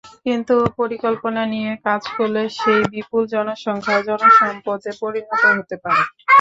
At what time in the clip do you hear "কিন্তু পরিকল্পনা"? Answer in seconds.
0.25-1.41